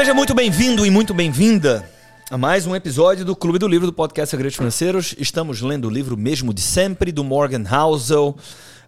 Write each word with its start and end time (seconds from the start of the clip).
Seja 0.00 0.14
muito 0.14 0.34
bem-vindo 0.34 0.86
e 0.86 0.90
muito 0.90 1.12
bem-vinda 1.12 1.86
a 2.30 2.38
mais 2.38 2.66
um 2.66 2.74
episódio 2.74 3.22
do 3.22 3.36
Clube 3.36 3.58
do 3.58 3.68
Livro 3.68 3.86
do 3.86 3.92
podcast 3.92 4.30
Segredos 4.30 4.56
Financeiros. 4.56 5.14
Estamos 5.18 5.60
lendo 5.60 5.88
o 5.88 5.90
livro 5.90 6.16
mesmo 6.16 6.54
de 6.54 6.62
sempre, 6.62 7.12
do 7.12 7.22
Morgan 7.22 7.62
Housel. 7.70 8.34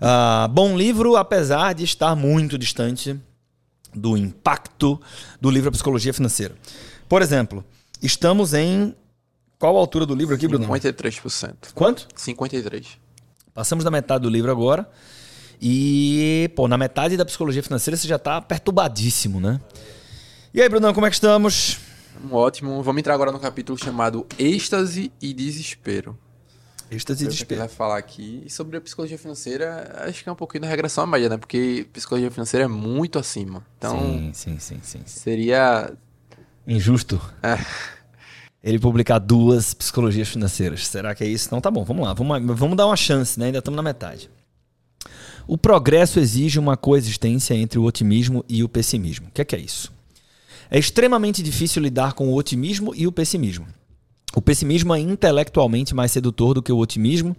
Uh, 0.00 0.48
bom 0.48 0.74
livro, 0.74 1.14
apesar 1.16 1.74
de 1.74 1.84
estar 1.84 2.16
muito 2.16 2.56
distante 2.56 3.20
do 3.94 4.16
impacto 4.16 4.98
do 5.38 5.50
livro 5.50 5.68
A 5.68 5.72
Psicologia 5.72 6.14
Financeira. 6.14 6.54
Por 7.06 7.20
exemplo, 7.20 7.62
estamos 8.00 8.54
em. 8.54 8.96
Qual 9.58 9.76
a 9.76 9.80
altura 9.80 10.06
do 10.06 10.14
livro 10.14 10.34
aqui, 10.34 10.48
Bruno? 10.48 10.66
53%. 10.66 11.74
Quanto? 11.74 12.08
53%. 12.16 12.86
Passamos 13.52 13.84
da 13.84 13.90
metade 13.90 14.22
do 14.22 14.30
livro 14.30 14.50
agora. 14.50 14.88
E, 15.60 16.50
pô, 16.56 16.66
na 16.66 16.78
metade 16.78 17.18
da 17.18 17.24
psicologia 17.26 17.62
financeira 17.62 17.98
você 17.98 18.08
já 18.08 18.16
está 18.16 18.40
perturbadíssimo, 18.40 19.40
né? 19.40 19.60
E 20.54 20.60
aí, 20.60 20.68
Brunão, 20.68 20.92
como 20.92 21.06
é 21.06 21.08
que 21.08 21.16
estamos? 21.16 21.78
Ótimo. 22.30 22.82
Vamos 22.82 23.00
entrar 23.00 23.14
agora 23.14 23.32
no 23.32 23.40
capítulo 23.40 23.78
chamado 23.82 24.26
Êxtase 24.38 25.10
e 25.18 25.32
Desespero. 25.32 26.18
Êxtase 26.90 27.24
e 27.24 27.26
desespero. 27.26 27.60
vai 27.60 27.68
falar 27.70 27.96
aqui. 27.96 28.42
E 28.44 28.50
sobre 28.50 28.76
a 28.76 28.80
psicologia 28.82 29.16
financeira, 29.16 30.04
acho 30.06 30.22
que 30.22 30.28
é 30.28 30.32
um 30.32 30.36
pouquinho 30.36 30.60
da 30.60 30.68
regressão 30.68 31.04
à 31.04 31.06
média, 31.06 31.30
né? 31.30 31.38
Porque 31.38 31.86
psicologia 31.90 32.30
financeira 32.30 32.66
é 32.66 32.68
muito 32.68 33.18
acima. 33.18 33.64
Então, 33.78 33.98
sim, 33.98 34.30
sim, 34.34 34.58
sim, 34.58 34.80
sim. 34.82 35.00
Seria... 35.06 35.90
Injusto. 36.66 37.18
É. 37.42 37.58
Ele 38.62 38.78
publicar 38.78 39.20
duas 39.20 39.72
psicologias 39.72 40.28
financeiras. 40.28 40.86
Será 40.86 41.14
que 41.14 41.24
é 41.24 41.28
isso? 41.28 41.46
Então 41.46 41.62
tá 41.62 41.70
bom, 41.70 41.82
vamos 41.82 42.04
lá. 42.04 42.12
Vamos, 42.12 42.58
vamos 42.58 42.76
dar 42.76 42.84
uma 42.84 42.96
chance, 42.96 43.40
né? 43.40 43.46
Ainda 43.46 43.60
estamos 43.60 43.76
na 43.76 43.82
metade. 43.82 44.30
O 45.46 45.56
progresso 45.56 46.20
exige 46.20 46.58
uma 46.58 46.76
coexistência 46.76 47.54
entre 47.54 47.78
o 47.78 47.84
otimismo 47.84 48.44
e 48.46 48.62
o 48.62 48.68
pessimismo. 48.68 49.28
O 49.28 49.30
que 49.30 49.40
é, 49.40 49.44
que 49.46 49.56
é 49.56 49.58
isso? 49.58 49.90
É 50.74 50.78
extremamente 50.78 51.42
difícil 51.42 51.82
lidar 51.82 52.14
com 52.14 52.30
o 52.30 52.34
otimismo 52.34 52.94
e 52.96 53.06
o 53.06 53.12
pessimismo. 53.12 53.66
O 54.34 54.40
pessimismo 54.40 54.94
é 54.94 54.98
intelectualmente 54.98 55.94
mais 55.94 56.10
sedutor 56.10 56.54
do 56.54 56.62
que 56.62 56.72
o 56.72 56.78
otimismo 56.78 57.36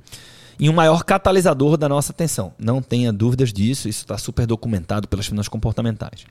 e 0.59 0.70
um 0.70 0.73
maior 0.73 1.03
catalisador 1.03 1.75
da 1.75 1.90
nossa 1.90 2.12
atenção. 2.12 2.53
Não 2.59 2.80
tenha 2.80 3.12
dúvidas 3.12 3.52
disso, 3.52 3.90
isso 3.90 4.02
está 4.02 4.20
super 4.20 4.45
documentado 4.45 5.08
pelas 5.08 5.25
finanças 5.25 5.48
comportamentais. 5.48 6.28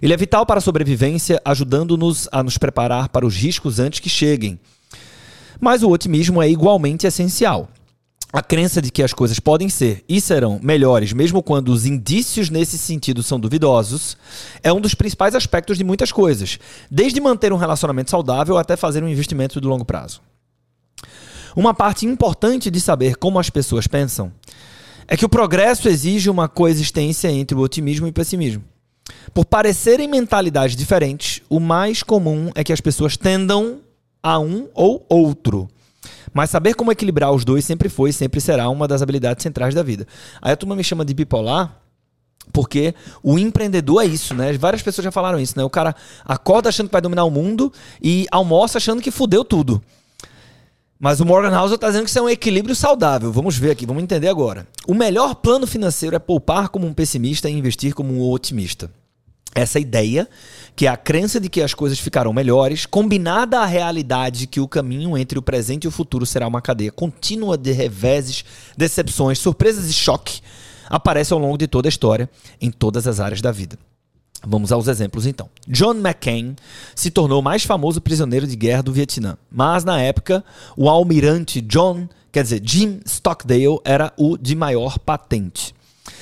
Ele 0.00 0.14
é 0.14 0.16
vital 0.16 0.46
para 0.46 0.56
a 0.56 0.62
sobrevivência, 0.62 1.38
ajudando-nos 1.44 2.30
a 2.32 2.42
nos 2.42 2.56
preparar 2.56 3.10
para 3.10 3.26
os 3.26 3.36
riscos 3.36 3.78
antes 3.78 4.00
que 4.00 4.08
cheguem. 4.08 4.58
Mas 5.60 5.82
o 5.82 5.90
otimismo 5.90 6.40
é 6.40 6.48
igualmente 6.48 7.06
essencial 7.06 7.68
a 8.32 8.42
crença 8.42 8.82
de 8.82 8.90
que 8.90 9.02
as 9.02 9.12
coisas 9.12 9.40
podem 9.40 9.68
ser 9.68 10.04
e 10.08 10.20
serão 10.20 10.60
melhores, 10.62 11.12
mesmo 11.12 11.42
quando 11.42 11.70
os 11.70 11.86
indícios 11.86 12.50
nesse 12.50 12.76
sentido 12.76 13.22
são 13.22 13.40
duvidosos, 13.40 14.18
é 14.62 14.72
um 14.72 14.80
dos 14.80 14.94
principais 14.94 15.34
aspectos 15.34 15.78
de 15.78 15.84
muitas 15.84 16.12
coisas, 16.12 16.58
desde 16.90 17.20
manter 17.20 17.52
um 17.52 17.56
relacionamento 17.56 18.10
saudável 18.10 18.58
até 18.58 18.76
fazer 18.76 19.02
um 19.02 19.08
investimento 19.08 19.60
de 19.60 19.66
longo 19.66 19.84
prazo. 19.84 20.20
Uma 21.56 21.72
parte 21.72 22.04
importante 22.04 22.70
de 22.70 22.80
saber 22.80 23.16
como 23.16 23.38
as 23.38 23.48
pessoas 23.48 23.86
pensam 23.86 24.30
é 25.06 25.16
que 25.16 25.24
o 25.24 25.28
progresso 25.28 25.88
exige 25.88 26.28
uma 26.28 26.48
coexistência 26.48 27.32
entre 27.32 27.56
o 27.56 27.60
otimismo 27.60 28.06
e 28.06 28.10
o 28.10 28.12
pessimismo. 28.12 28.62
Por 29.32 29.46
parecerem 29.46 30.06
mentalidades 30.06 30.76
diferentes, 30.76 31.40
o 31.48 31.58
mais 31.58 32.02
comum 32.02 32.50
é 32.54 32.62
que 32.62 32.74
as 32.74 32.80
pessoas 32.80 33.16
tendam 33.16 33.80
a 34.22 34.38
um 34.38 34.68
ou 34.74 35.06
outro. 35.08 35.66
Mas 36.32 36.50
saber 36.50 36.74
como 36.74 36.92
equilibrar 36.92 37.32
os 37.32 37.44
dois 37.44 37.64
sempre 37.64 37.88
foi 37.88 38.12
sempre 38.12 38.40
será 38.40 38.68
uma 38.68 38.86
das 38.86 39.02
habilidades 39.02 39.42
centrais 39.42 39.74
da 39.74 39.82
vida. 39.82 40.06
Aí 40.40 40.52
a 40.52 40.56
turma 40.56 40.76
me 40.76 40.84
chama 40.84 41.04
de 41.04 41.14
bipolar, 41.14 41.76
porque 42.52 42.94
o 43.22 43.38
empreendedor 43.38 44.02
é 44.02 44.06
isso, 44.06 44.34
né? 44.34 44.52
Várias 44.54 44.82
pessoas 44.82 45.04
já 45.04 45.10
falaram 45.10 45.38
isso, 45.38 45.56
né? 45.56 45.64
O 45.64 45.70
cara 45.70 45.94
acorda 46.24 46.68
achando 46.68 46.86
que 46.86 46.92
vai 46.92 47.00
dominar 47.00 47.24
o 47.24 47.30
mundo 47.30 47.72
e 48.02 48.26
almoça 48.30 48.78
achando 48.78 49.02
que 49.02 49.10
fudeu 49.10 49.44
tudo. 49.44 49.82
Mas 50.98 51.20
o 51.20 51.24
Morgan 51.24 51.56
Housel 51.56 51.76
está 51.76 51.86
dizendo 51.86 52.04
que 52.04 52.10
isso 52.10 52.18
é 52.18 52.22
um 52.22 52.28
equilíbrio 52.28 52.74
saudável. 52.74 53.30
Vamos 53.30 53.56
ver 53.56 53.70
aqui, 53.70 53.86
vamos 53.86 54.02
entender 54.02 54.28
agora. 54.28 54.66
O 54.86 54.94
melhor 54.94 55.36
plano 55.36 55.64
financeiro 55.64 56.16
é 56.16 56.18
poupar 56.18 56.70
como 56.70 56.86
um 56.86 56.92
pessimista 56.92 57.48
e 57.48 57.52
investir 57.52 57.94
como 57.94 58.12
um 58.12 58.30
otimista. 58.30 58.90
Essa 59.54 59.80
ideia 59.80 60.28
que 60.78 60.86
é 60.86 60.88
a 60.88 60.96
crença 60.96 61.40
de 61.40 61.48
que 61.48 61.60
as 61.60 61.74
coisas 61.74 61.98
ficarão 61.98 62.32
melhores, 62.32 62.86
combinada 62.86 63.58
à 63.58 63.66
realidade 63.66 64.38
de 64.38 64.46
que 64.46 64.60
o 64.60 64.68
caminho 64.68 65.18
entre 65.18 65.36
o 65.36 65.42
presente 65.42 65.86
e 65.86 65.88
o 65.88 65.90
futuro 65.90 66.24
será 66.24 66.46
uma 66.46 66.62
cadeia 66.62 66.92
contínua 66.92 67.58
de 67.58 67.72
reveses, 67.72 68.44
decepções, 68.76 69.40
surpresas 69.40 69.90
e 69.90 69.92
choque, 69.92 70.40
aparece 70.88 71.32
ao 71.32 71.38
longo 71.40 71.58
de 71.58 71.66
toda 71.66 71.88
a 71.88 71.90
história, 71.90 72.30
em 72.60 72.70
todas 72.70 73.08
as 73.08 73.18
áreas 73.18 73.40
da 73.40 73.50
vida. 73.50 73.76
Vamos 74.46 74.70
aos 74.70 74.86
exemplos 74.86 75.26
então. 75.26 75.50
John 75.66 75.94
McCain 75.94 76.54
se 76.94 77.10
tornou 77.10 77.40
o 77.40 77.42
mais 77.42 77.64
famoso 77.64 78.00
prisioneiro 78.00 78.46
de 78.46 78.54
guerra 78.54 78.82
do 78.84 78.92
Vietnã, 78.92 79.36
mas 79.50 79.82
na 79.82 80.00
época 80.00 80.44
o 80.76 80.88
almirante 80.88 81.60
John, 81.60 82.08
quer 82.30 82.44
dizer, 82.44 82.62
Jim 82.64 83.00
Stockdale, 83.04 83.80
era 83.84 84.12
o 84.16 84.38
de 84.38 84.54
maior 84.54 84.96
patente. 85.00 85.74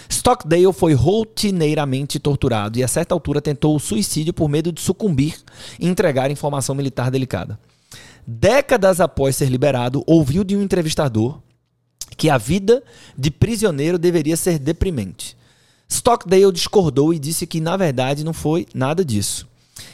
Stockdale 0.09 0.73
foi 0.73 0.95
rotineiramente 0.95 2.19
torturado 2.19 2.79
e, 2.79 2.85
a 2.85 2.89
certa 2.89 3.15
altura, 3.15 3.41
tentou 3.41 3.75
o 3.75 3.81
suicídio 3.81 4.33
por 4.33 4.49
medo 4.49 4.73
de 4.73 4.81
sucumbir 4.81 5.37
e 5.79 5.87
entregar 5.87 6.31
informação 6.31 6.75
militar 6.75 7.11
delicada. 7.11 7.59
Décadas 8.27 9.01
após 9.01 9.37
ser 9.37 9.49
liberado, 9.49 10.03
ouviu 10.07 10.43
de 10.43 10.57
um 10.57 10.63
entrevistador 10.63 11.41
que 12.17 12.31
a 12.31 12.39
vida 12.39 12.83
de 13.17 13.31
prisioneiro 13.31 13.99
deveria 13.99 14.37
ser 14.37 14.59
deprimente. 14.59 15.37
Stockdale 15.89 16.51
discordou 16.51 17.15
e 17.15 17.19
disse 17.19 17.47
que, 17.47 17.61
na 17.61 17.77
verdade, 17.77 18.25
não 18.25 18.33
foi 18.33 18.67
nada 18.75 19.05
disso. 19.05 19.47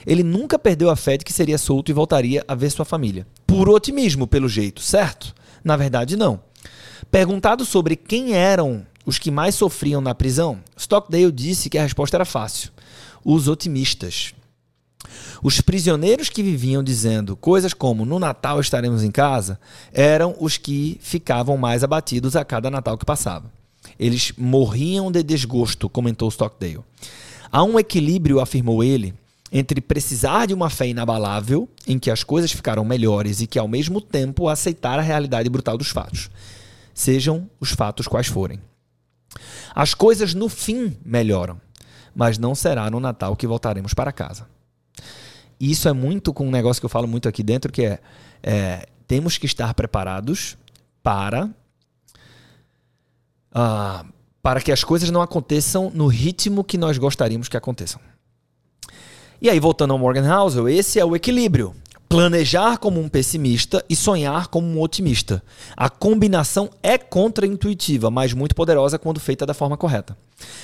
Ele 0.07 0.23
nunca 0.23 0.59
perdeu 0.59 0.89
a 0.89 0.97
fé 0.97 1.17
de 1.17 1.25
que 1.25 1.33
seria 1.33 1.59
solto 1.59 1.91
e 1.91 1.95
voltaria 1.95 2.45
a 2.47 2.55
ver 2.55 2.71
sua 2.71 2.85
família. 2.85 3.27
Por 3.47 3.69
otimismo, 3.69 4.27
pelo 4.27 4.49
jeito, 4.49 4.81
certo? 4.81 5.35
Na 5.63 5.77
verdade, 5.77 6.17
não. 6.17 6.41
Perguntado 7.11 7.65
sobre 7.65 7.97
quem 7.97 8.35
eram 8.35 8.87
os 9.05 9.19
que 9.19 9.31
mais 9.31 9.55
sofriam 9.55 10.01
na 10.01 10.15
prisão, 10.15 10.61
Stockdale 10.77 11.33
disse 11.33 11.69
que 11.69 11.79
a 11.79 11.83
resposta 11.83 12.17
era 12.17 12.25
fácil: 12.25 12.71
os 13.25 13.49
otimistas. 13.49 14.35
Os 15.43 15.61
prisioneiros 15.61 16.29
que 16.29 16.43
viviam 16.43 16.83
dizendo 16.83 17.35
coisas 17.37 17.75
como 17.75 18.05
no 18.05 18.19
Natal 18.19 18.61
estaremos 18.61 19.03
em 19.03 19.11
casa 19.11 19.59
eram 19.93 20.37
os 20.39 20.57
que 20.57 20.99
ficavam 21.01 21.57
mais 21.57 21.83
abatidos 21.83 22.37
a 22.37 22.45
cada 22.45 22.71
Natal 22.71 22.97
que 22.97 23.05
passava. 23.05 23.51
Eles 23.99 24.33
morriam 24.39 25.11
de 25.11 25.23
desgosto, 25.23 25.89
comentou 25.89 26.29
Stockdale. 26.29 26.85
Há 27.51 27.65
um 27.65 27.79
equilíbrio, 27.79 28.41
afirmou 28.41 28.83
ele, 28.83 29.13
entre 29.51 29.81
precisar 29.81 30.47
de 30.47 30.55
uma 30.55 30.71
fé 30.71 30.89
inabalável, 30.89 31.69
em 31.87 31.99
que 31.99 32.11
as 32.11 32.25
coisas 32.25 32.53
ficaram 32.53 32.85
melhores 32.85 33.41
e 33.41 33.47
que 33.47 33.59
ao 33.59 33.69
mesmo 33.69 34.01
tempo 34.01 34.49
aceitar 34.49 34.99
a 34.99 35.03
realidade 35.03 35.51
brutal 35.51 35.77
dos 35.77 35.91
fatos, 35.91 36.31
sejam 36.95 37.51
os 37.61 37.73
fatos 37.73 38.07
quais 38.07 38.29
forem. 38.29 38.59
As 39.75 39.95
coisas 39.95 40.35
no 40.35 40.49
fim 40.49 40.97
melhoram, 41.05 41.61
mas 42.15 42.39
não 42.39 42.55
será 42.55 42.91
no 42.91 43.01
Natal 43.01 43.37
que 43.37 43.47
voltaremos 43.47 43.95
para 43.95 44.13
casa. 44.13 44.47
E 45.59 45.71
isso 45.71 45.89
é 45.89 45.93
muito 45.93 46.33
com 46.33 46.47
um 46.47 46.51
negócio 46.51 46.81
que 46.81 46.87
eu 46.87 46.91
falo 46.91 47.07
muito 47.07 47.29
aqui 47.29 47.43
dentro, 47.43 47.71
que 47.71 47.85
é, 47.85 48.01
é 48.43 48.87
temos 49.07 49.39
que 49.39 49.47
estar 49.47 49.73
preparados 49.75 50.57
para 51.03 51.47
uh, 53.55 54.13
para 54.43 54.61
que 54.61 54.73
as 54.73 54.83
coisas 54.83 55.09
não 55.11 55.23
aconteçam 55.23 55.91
no 55.95 56.09
ritmo 56.09 56.65
que 56.65 56.77
nós 56.77 56.99
gostaríamos 56.99 57.49
que 57.49 57.57
aconteçam. 57.57 58.01
E 59.41 59.49
aí, 59.49 59.61
voltando 59.61 59.93
ao 59.93 59.99
Morgan 59.99 60.29
Housel, 60.29 60.69
esse 60.69 60.99
é 60.99 61.05
o 61.05 61.15
equilíbrio. 61.15 61.75
Planejar 62.13 62.77
como 62.77 63.01
um 63.01 63.09
pessimista 63.09 63.83
e 63.89 63.97
sonhar 63.97 64.49
como 64.49 64.67
um 64.67 64.79
otimista. 64.83 65.43
A 65.75 65.89
combinação 65.89 66.69
é 66.83 66.99
contraintuitiva, 66.99 68.11
mas 68.11 68.35
muito 68.35 68.55
poderosa 68.55 68.99
quando 68.99 69.19
feita 69.19 69.47
da 69.47 69.55
forma 69.55 69.79
correta. 69.79 70.15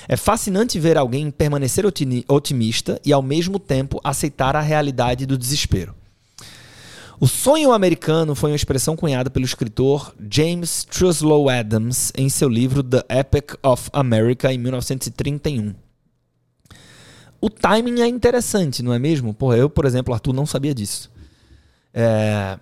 É 0.06 0.15
fascinante 0.15 0.79
ver 0.79 0.99
alguém 0.99 1.31
permanecer 1.31 1.87
otimista 1.87 3.00
e, 3.03 3.15
ao 3.15 3.23
mesmo 3.23 3.59
tempo, 3.59 3.99
aceitar 4.05 4.56
a 4.56 4.61
realidade 4.61 5.25
do 5.25 5.39
desespero. 5.39 5.95
O 7.19 7.27
sonho 7.27 7.73
americano 7.73 8.35
foi 8.35 8.50
uma 8.50 8.56
expressão 8.56 8.95
cunhada 8.95 9.31
pelo 9.31 9.47
escritor 9.47 10.15
James 10.31 10.85
Truslow 10.85 11.49
Adams 11.49 12.12
em 12.15 12.29
seu 12.29 12.50
livro 12.50 12.83
The 12.83 13.03
Epic 13.09 13.55
of 13.62 13.89
America, 13.95 14.53
em 14.53 14.59
1931. 14.59 15.75
O 17.41 17.49
timing 17.49 18.03
é 18.03 18.06
interessante, 18.06 18.83
não 18.83 18.93
é 18.93 18.99
mesmo? 18.99 19.33
Porra, 19.33 19.56
eu, 19.56 19.71
por 19.71 19.87
exemplo, 19.87 20.12
Arthur, 20.12 20.35
não 20.35 20.45
sabia 20.45 20.75
disso. 20.75 21.17
É, 21.93 22.58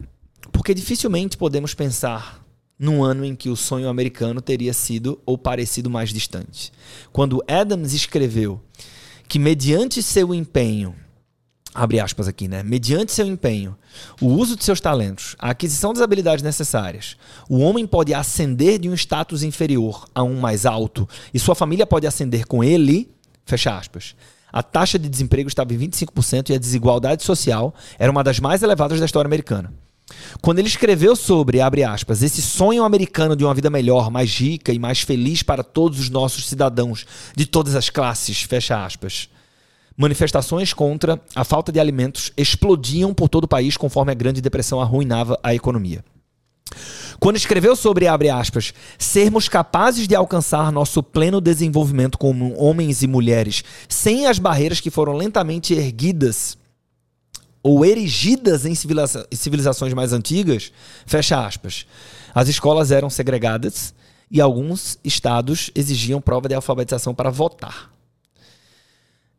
porque 0.53 0.75
dificilmente 0.75 1.37
podemos 1.37 1.75
pensar 1.75 2.45
num 2.79 3.03
ano 3.03 3.25
em 3.25 3.35
que 3.35 3.49
o 3.49 3.57
sonho 3.57 3.89
americano 3.89 4.41
teria 4.41 4.73
sido 4.73 5.21
ou 5.25 5.39
parecido 5.39 5.89
mais 5.89 6.11
distante. 6.11 6.73
Quando 7.13 7.43
Adams 7.49 7.93
escreveu 7.93 8.61
que, 9.29 9.39
mediante 9.39 10.03
seu 10.03 10.35
empenho, 10.35 10.95
abre 11.75 12.01
aspas 12.01 12.29
aqui, 12.29 12.49
né? 12.49 12.63
Mediante 12.63 13.13
seu 13.13 13.27
empenho, 13.27 13.77
o 14.21 14.27
uso 14.27 14.57
de 14.57 14.65
seus 14.65 14.81
talentos, 14.81 15.37
a 15.39 15.51
aquisição 15.51 15.93
das 15.93 16.03
habilidades 16.03 16.43
necessárias, 16.43 17.17
o 17.49 17.59
homem 17.59 17.87
pode 17.87 18.15
ascender 18.15 18.79
de 18.79 18.89
um 18.89 18.95
status 18.95 19.43
inferior 19.43 20.09
a 20.15 20.23
um 20.23 20.39
mais 20.41 20.65
alto 20.65 21.09
e 21.33 21.39
sua 21.39 21.55
família 21.55 21.87
pode 21.87 22.07
ascender 22.07 22.47
com 22.47 22.63
ele, 22.63 23.11
fecha 23.45 23.77
aspas. 23.77 24.15
A 24.57 24.63
taxa 24.63 24.99
de 24.99 25.07
desemprego 25.07 25.49
estava 25.49 25.75
em 25.75 25.79
25% 25.79 26.49
e 26.49 26.55
a 26.55 26.59
desigualdade 26.59 27.23
social 27.23 27.75
era 27.99 28.11
uma 28.11 28.25
das 28.25 28.41
mais 28.41 28.63
elevadas 28.63 28.99
da 28.99 29.05
história 29.05 29.29
americana. 29.29 29.71
Quando 30.41 30.61
ele 30.61 30.69
escreveu 30.69 31.15
sobre, 31.15 31.61
abre 31.61 31.85
aspas, 31.85 32.23
esse 32.23 32.41
sonho 32.41 32.83
americano 32.83 33.37
de 33.37 33.45
uma 33.45 33.53
vida 33.53 33.69
melhor, 33.69 34.11
mais 34.11 34.35
rica 34.35 34.73
e 34.73 34.79
mais 34.79 35.01
feliz 35.01 35.43
para 35.43 35.63
todos 35.63 36.01
os 36.01 36.09
nossos 36.09 36.49
cidadãos 36.49 37.05
de 37.37 37.45
todas 37.45 37.77
as 37.77 37.91
classes, 37.91 38.41
fecha 38.41 38.83
aspas. 38.83 39.29
Manifestações 39.95 40.73
contra 40.73 41.21
a 41.35 41.45
falta 41.45 41.71
de 41.71 41.79
alimentos 41.79 42.33
explodiam 42.35 43.13
por 43.13 43.29
todo 43.29 43.45
o 43.45 43.49
país 43.49 43.77
conforme 43.77 44.13
a 44.13 44.15
Grande 44.15 44.41
Depressão 44.41 44.81
arruinava 44.81 45.39
a 45.43 45.55
economia. 45.55 46.03
Quando 47.19 47.37
escreveu 47.37 47.75
sobre, 47.75 48.07
abre 48.07 48.29
aspas, 48.29 48.73
sermos 48.99 49.49
capazes 49.49 50.07
de 50.07 50.15
alcançar 50.15 50.71
nosso 50.71 51.03
pleno 51.03 51.41
desenvolvimento 51.41 52.19
como 52.19 52.59
homens 52.59 53.03
e 53.03 53.07
mulheres 53.07 53.65
sem 53.89 54.27
as 54.27 54.39
barreiras 54.39 54.81
que 54.81 54.91
foram 54.91 55.15
lentamente 55.15 55.75
erguidas 55.75 56.57
ou 57.63 57.85
erigidas 57.85 58.65
em 58.65 58.75
civilizações 58.75 59.93
mais 59.93 60.13
antigas, 60.13 60.73
fecha 61.05 61.45
aspas. 61.45 61.85
As 62.33 62.49
escolas 62.49 62.93
eram 62.93 63.11
segregadas 63.11 63.93
e 64.31 64.41
alguns 64.41 64.99
estados 65.03 65.71
exigiam 65.75 66.21
prova 66.21 66.49
de 66.49 66.55
alfabetização 66.55 67.15
para 67.15 67.31
votar. 67.31 67.91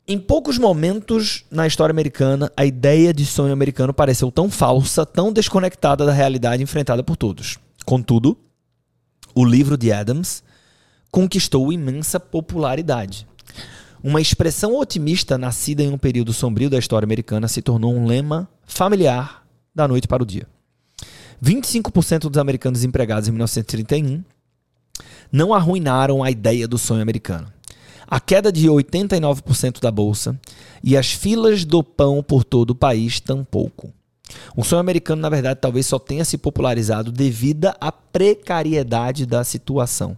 Em 0.06 0.18
poucos 0.18 0.58
momentos 0.58 1.46
na 1.52 1.68
história 1.68 1.92
americana, 1.92 2.52
a 2.56 2.66
ideia 2.66 3.14
de 3.14 3.26
sonho 3.26 3.54
americano 3.54 3.94
pareceu 3.94 4.32
tão 4.32 4.50
falsa, 4.50 5.06
tão 5.06 5.32
desconectada 5.32 6.06
da 6.06 6.14
realidade 6.14 6.64
enfrentada 6.64 7.04
por 7.04 7.16
todos. 7.18 7.58
Contudo, 7.88 8.38
o 9.34 9.46
livro 9.46 9.78
de 9.78 9.94
Adams 9.94 10.44
conquistou 11.10 11.72
imensa 11.72 12.20
popularidade. 12.20 13.26
Uma 14.04 14.20
expressão 14.20 14.78
otimista 14.78 15.38
nascida 15.38 15.82
em 15.82 15.90
um 15.90 15.98
período 15.98 16.34
sombrio 16.34 16.70
da 16.70 16.78
história 16.78 17.06
americana 17.06 17.48
se 17.48 17.62
tornou 17.62 17.96
um 17.96 18.06
lema 18.06 18.46
familiar 18.66 19.48
da 19.74 19.88
noite 19.88 20.06
para 20.06 20.22
o 20.22 20.26
dia. 20.26 20.46
25% 21.42 22.30
dos 22.30 22.38
americanos 22.38 22.84
empregados 22.84 23.30
em 23.30 23.32
1931 23.32 24.22
não 25.32 25.54
arruinaram 25.54 26.22
a 26.22 26.30
ideia 26.30 26.68
do 26.68 26.78
sonho 26.78 27.02
americano. 27.02 27.48
A 28.06 28.20
queda 28.20 28.52
de 28.52 28.68
89% 28.68 29.80
da 29.80 29.92
bolsa 29.92 30.38
e 30.84 30.98
as 30.98 31.14
filas 31.14 31.64
do 31.64 31.82
pão 31.82 32.22
por 32.22 32.44
todo 32.44 32.72
o 32.72 32.76
país 32.76 33.22
tampouco. 33.22 33.94
O 34.56 34.64
sonho 34.64 34.80
americano, 34.80 35.22
na 35.22 35.30
verdade, 35.30 35.60
talvez 35.62 35.86
só 35.86 35.98
tenha 36.00 36.26
se 36.26 36.38
popularizado 36.38 37.12
devido 37.12 37.72
à 37.80 37.92
precariedade 37.92 39.26
da 39.26 39.44
situação. 39.44 40.18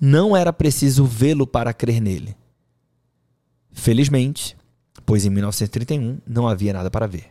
Não 0.00 0.36
era 0.36 0.52
preciso 0.52 1.04
vê-lo 1.04 1.46
para 1.46 1.72
crer 1.72 2.00
nele. 2.00 2.36
Felizmente, 3.72 4.56
pois 5.06 5.24
em 5.24 5.30
1931 5.30 6.18
não 6.26 6.46
havia 6.48 6.72
nada 6.72 6.90
para 6.90 7.06
ver. 7.06 7.26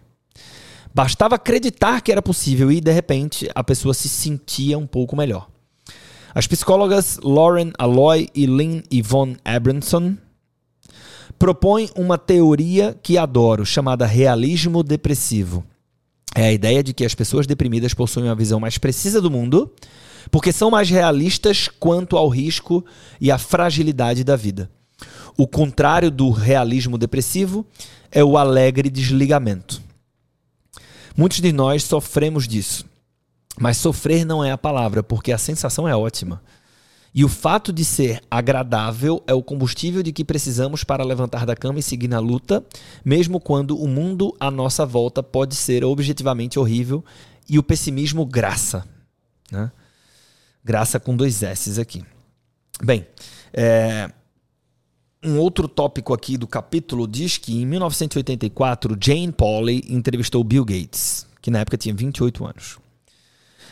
Bastava 0.94 1.36
acreditar 1.36 2.02
que 2.02 2.12
era 2.12 2.22
possível 2.22 2.72
e, 2.72 2.82
de 2.82 2.92
repente, 2.92 3.50
a 3.54 3.64
pessoa 3.64 3.94
se 3.94 4.10
sentia 4.10 4.78
um 4.78 4.88
pouco 4.88 5.16
melhor. 5.16 5.48
As 6.34 6.48
psicólogas 6.48 7.20
Lauren 7.24 7.72
Aloy 7.78 8.30
e 8.34 8.46
Lynn 8.46 8.82
Yvonne 8.92 9.38
Abramson 9.44 10.18
propõem 11.38 11.90
uma 11.96 12.18
teoria 12.18 12.98
que 13.02 13.18
adoro, 13.18 13.66
chamada 13.66 14.06
realismo 14.06 14.84
depressivo. 14.84 15.64
É 16.40 16.50
a 16.50 16.54
ideia 16.54 16.84
de 16.84 16.94
que 16.94 17.04
as 17.04 17.16
pessoas 17.16 17.48
deprimidas 17.48 17.96
possuem 17.96 18.28
uma 18.28 18.36
visão 18.36 18.60
mais 18.60 18.78
precisa 18.78 19.20
do 19.20 19.32
mundo, 19.32 19.74
porque 20.30 20.52
são 20.52 20.70
mais 20.70 20.88
realistas 20.88 21.68
quanto 21.68 22.16
ao 22.16 22.30
risco 22.30 22.86
e 23.20 23.32
à 23.32 23.40
fragilidade 23.40 24.24
da 24.24 24.36
vida. 24.36 24.70
O 25.36 25.48
contrário 25.48 26.12
do 26.12 26.30
realismo 26.30 26.96
depressivo 26.96 27.66
é 28.12 28.24
o 28.24 28.38
alegre 28.38 28.88
desligamento. 28.88 29.82
Muitos 31.18 31.42
de 31.42 31.52
nós 31.52 31.82
sofremos 31.84 32.48
disso. 32.48 32.86
Mas 33.60 33.78
sofrer 33.78 34.24
não 34.24 34.46
é 34.46 34.52
a 34.52 34.58
palavra, 34.60 35.02
porque 35.02 35.32
a 35.32 35.40
sensação 35.40 35.88
é 35.88 35.96
ótima. 35.96 36.44
E 37.14 37.24
o 37.24 37.30
fato 37.30 37.74
de 37.74 37.84
ser 37.84 38.22
agradável 38.30 39.24
é 39.26 39.34
o 39.34 39.42
combustível 39.42 40.04
de 40.04 40.12
que 40.12 40.24
precisamos 40.24 40.84
para 40.84 41.04
levantar 41.04 41.46
da 41.46 41.56
cama 41.56 41.80
e 41.80 41.84
seguir 41.84 42.08
na 42.08 42.20
luta, 42.20 42.64
mesmo 43.04 43.40
quando 43.40 43.78
o 43.78 43.88
mundo 43.88 44.36
à 44.40 44.52
nossa 44.52 44.86
volta 44.86 45.24
pode 45.24 45.56
ser 45.56 45.84
objetivamente 45.84 46.60
horrível 46.60 47.04
e 47.50 47.58
o 47.58 47.64
pessimismo 47.64 48.26
graça. 48.26 48.86
Né? 49.52 49.72
Graça 50.64 51.00
com 51.00 51.16
dois 51.16 51.42
S's 51.42 51.80
aqui. 51.80 52.04
Bem, 52.84 53.08
é, 53.54 54.12
um 55.24 55.40
outro 55.40 55.68
tópico 55.68 56.14
aqui 56.14 56.38
do 56.38 56.46
capítulo 56.46 57.08
diz 57.08 57.38
que 57.38 57.62
em 57.62 57.66
1984 57.66 58.98
Jane 59.02 59.32
Pauley 59.32 59.84
entrevistou 59.90 60.44
Bill 60.44 60.64
Gates, 60.64 61.26
que 61.42 61.50
na 61.50 61.60
época 61.60 61.78
tinha 61.78 61.96
28 61.96 62.46
anos. 62.46 62.78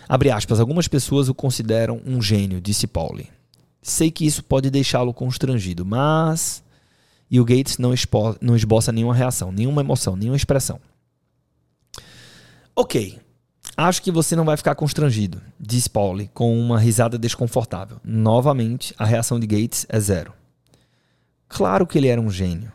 Abre 0.07 0.29
aspas, 0.29 0.59
algumas 0.59 0.87
pessoas 0.87 1.29
o 1.29 1.33
consideram 1.33 2.01
um 2.05 2.21
gênio, 2.21 2.61
disse 2.61 2.87
Pauley. 2.87 3.29
Sei 3.81 4.09
que 4.09 4.25
isso 4.25 4.43
pode 4.43 4.69
deixá-lo 4.69 5.13
constrangido, 5.13 5.85
mas. 5.85 6.63
E 7.29 7.39
o 7.39 7.45
Gates 7.45 7.77
não, 7.77 7.93
não 8.41 8.55
esboça 8.55 8.91
nenhuma 8.91 9.13
reação, 9.13 9.51
nenhuma 9.51 9.81
emoção, 9.81 10.15
nenhuma 10.15 10.37
expressão. 10.37 10.79
Ok, 12.75 13.19
acho 13.77 14.01
que 14.01 14.11
você 14.11 14.35
não 14.35 14.45
vai 14.45 14.57
ficar 14.57 14.75
constrangido, 14.75 15.41
disse 15.59 15.89
Pauley 15.89 16.29
com 16.33 16.59
uma 16.59 16.77
risada 16.77 17.17
desconfortável. 17.17 17.97
Novamente, 18.03 18.93
a 18.97 19.05
reação 19.05 19.39
de 19.39 19.47
Gates 19.47 19.85
é 19.89 19.99
zero. 19.99 20.33
Claro 21.47 21.87
que 21.87 21.97
ele 21.97 22.07
era 22.07 22.19
um 22.19 22.29
gênio. 22.29 22.71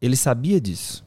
Ele 0.00 0.16
sabia 0.16 0.60
disso. 0.60 1.04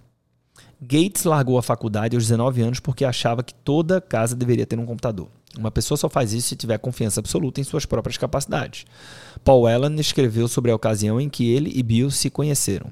Gates 0.82 1.26
largou 1.26 1.58
a 1.58 1.64
faculdade 1.64 2.16
aos 2.16 2.24
19 2.24 2.62
anos 2.62 2.80
porque 2.80 3.04
achava 3.04 3.44
que 3.44 3.54
toda 3.54 4.00
casa 4.00 4.36
deveria 4.36 4.66
ter 4.66 4.80
um 4.80 4.86
computador. 4.86 5.28
Uma 5.58 5.72
pessoa 5.72 5.98
só 5.98 6.10
faz 6.10 6.32
isso 6.32 6.50
se 6.50 6.56
tiver 6.56 6.78
confiança 6.78 7.20
absoluta 7.20 7.60
em 7.60 7.64
suas 7.64 7.86
próprias 7.86 8.18
capacidades. 8.18 8.86
Paul 9.44 9.68
Allen 9.68 10.00
escreveu 10.00 10.48
sobre 10.48 10.72
a 10.72 10.76
ocasião 10.76 11.20
em 11.20 11.30
que 11.30 11.50
ele 11.50 11.72
e 11.74 11.82
Bill 11.82 12.12
se 12.12 12.30
conheceram. 12.30 12.92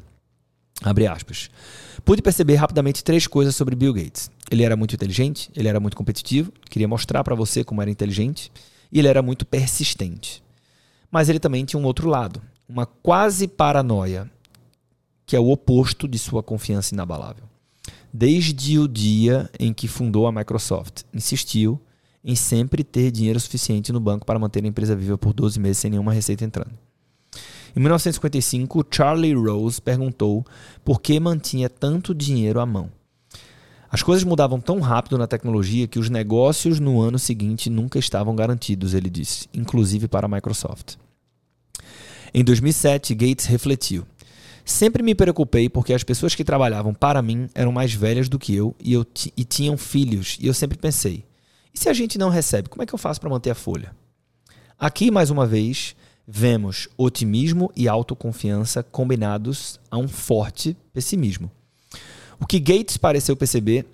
Pude 2.03 2.21
perceber 2.21 2.55
rapidamente 2.55 3.03
três 3.03 3.27
coisas 3.27 3.55
sobre 3.55 3.75
Bill 3.75 3.93
Gates. 3.93 4.31
Ele 4.49 4.63
era 4.63 4.75
muito 4.75 4.95
inteligente, 4.95 5.49
ele 5.55 5.67
era 5.67 5.79
muito 5.79 5.97
competitivo, 5.97 6.51
queria 6.69 6.87
mostrar 6.87 7.23
para 7.23 7.35
você 7.35 7.63
como 7.63 7.81
era 7.81 7.91
inteligente, 7.91 8.51
e 8.91 8.99
ele 8.99 9.07
era 9.07 9.21
muito 9.21 9.45
persistente. 9.45 10.43
Mas 11.11 11.29
ele 11.29 11.39
também 11.39 11.65
tinha 11.65 11.79
um 11.79 11.85
outro 11.85 12.09
lado 12.09 12.41
uma 12.67 12.85
quase 12.85 13.47
paranoia, 13.47 14.29
que 15.25 15.35
é 15.35 15.39
o 15.39 15.49
oposto 15.49 16.07
de 16.07 16.19
sua 16.19 16.43
confiança 16.43 16.93
inabalável. 16.93 17.45
Desde 18.13 18.77
o 18.77 18.87
dia 18.87 19.49
em 19.59 19.73
que 19.73 19.87
fundou 19.87 20.27
a 20.27 20.31
Microsoft, 20.31 21.03
insistiu 21.13 21.79
em 22.27 22.35
sempre 22.35 22.83
ter 22.83 23.09
dinheiro 23.09 23.39
suficiente 23.39 23.93
no 23.93 24.01
banco 24.01 24.25
para 24.25 24.37
manter 24.37 24.61
a 24.61 24.67
empresa 24.67 24.93
viva 24.93 25.17
por 25.17 25.31
12 25.31 25.57
meses 25.61 25.77
sem 25.77 25.89
nenhuma 25.89 26.11
receita 26.11 26.43
entrando. 26.43 26.71
Em 27.73 27.79
1955, 27.79 28.85
Charlie 28.91 29.33
Rose 29.33 29.81
perguntou 29.81 30.45
por 30.83 30.99
que 30.99 31.17
mantinha 31.21 31.69
tanto 31.69 32.13
dinheiro 32.13 32.59
à 32.59 32.65
mão. 32.65 32.91
As 33.89 34.03
coisas 34.03 34.25
mudavam 34.25 34.59
tão 34.59 34.81
rápido 34.81 35.17
na 35.17 35.25
tecnologia 35.25 35.87
que 35.87 35.99
os 35.99 36.09
negócios 36.09 36.81
no 36.81 36.99
ano 36.99 37.17
seguinte 37.17 37.69
nunca 37.69 37.97
estavam 37.97 38.35
garantidos, 38.35 38.93
ele 38.93 39.09
disse, 39.09 39.47
inclusive 39.53 40.09
para 40.09 40.25
a 40.25 40.29
Microsoft. 40.29 40.95
Em 42.33 42.43
2007, 42.43 43.15
Gates 43.15 43.45
refletiu. 43.45 44.05
Sempre 44.65 45.01
me 45.01 45.15
preocupei 45.15 45.69
porque 45.69 45.93
as 45.93 46.03
pessoas 46.03 46.35
que 46.35 46.43
trabalhavam 46.43 46.93
para 46.93 47.21
mim 47.21 47.47
eram 47.55 47.71
mais 47.71 47.93
velhas 47.93 48.27
do 48.27 48.37
que 48.37 48.53
eu 48.53 48.75
e, 48.83 48.91
eu 48.91 49.05
e 49.37 49.45
tinham 49.45 49.77
filhos, 49.77 50.37
e 50.41 50.47
eu 50.47 50.53
sempre 50.53 50.77
pensei: 50.77 51.23
e 51.77 51.79
se 51.79 51.89
a 51.89 51.93
gente 51.93 52.17
não 52.17 52.29
recebe, 52.29 52.69
como 52.69 52.81
é 52.81 52.87
que 52.87 52.93
eu 52.95 52.97
faço 52.97 53.21
para 53.21 53.29
manter 53.29 53.51
a 53.51 53.55
folha? 53.55 53.95
Aqui, 54.79 55.11
mais 55.11 55.29
uma 55.29 55.45
vez, 55.45 55.95
vemos 56.27 56.89
otimismo 56.97 57.71
e 57.75 57.87
autoconfiança 57.87 58.81
combinados 58.81 59.79
a 59.91 59.95
um 59.95 60.07
forte 60.07 60.75
pessimismo. 60.91 61.51
O 62.39 62.47
que 62.47 62.59
Gates 62.59 62.97
pareceu 62.97 63.37
perceber 63.37 63.85